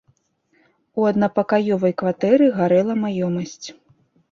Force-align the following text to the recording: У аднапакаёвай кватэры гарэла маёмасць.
У 1.01 1.05
аднапакаёвай 1.09 1.95
кватэры 2.03 2.51
гарэла 2.59 2.99
маёмасць. 3.05 3.67